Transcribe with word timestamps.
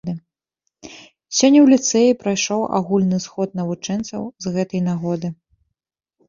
Сёння 1.39 1.59
ў 1.63 1.67
ліцэі 1.73 2.15
прайшоў 2.21 2.63
агульны 2.79 3.19
сход 3.27 3.49
навучэнцаў 3.61 4.25
з 4.47 4.57
гэтай 4.57 4.81
нагоды. 4.89 5.27